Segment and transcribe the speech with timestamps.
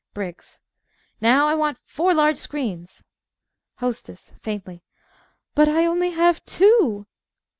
[0.15, 0.61] _)BRIGGS
[1.21, 3.03] Now, I want four large screens.
[3.75, 4.81] HOSTESS (faintly)
[5.53, 7.05] But I have only two!